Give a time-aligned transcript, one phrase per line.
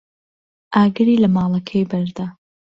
[0.73, 2.27] ئاگری لە ماڵەکەی بەردا.